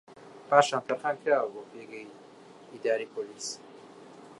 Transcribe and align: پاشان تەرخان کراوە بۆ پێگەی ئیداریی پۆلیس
پاشان 0.49 0.81
تەرخان 0.87 1.15
کراوە 1.23 1.49
بۆ 1.53 1.61
پێگەی 1.71 2.13
ئیداریی 2.71 3.11
پۆلیس 3.13 3.47